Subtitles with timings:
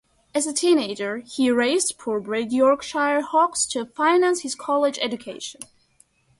[0.33, 5.61] As a teenager, he raised purebred Yorkshire hogs to finance his college education.